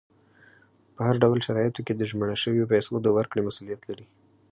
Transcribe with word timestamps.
په 0.95 1.01
هر 1.07 1.15
ډول 1.23 1.39
شرایطو 1.45 1.81
کې 1.85 1.93
د 1.95 2.01
ژمنه 2.09 2.35
شویو 2.43 2.69
پیسو 2.71 2.93
د 3.01 3.07
ورکړې 3.17 3.41
مسولیت 3.47 3.81
لري. 3.89 4.05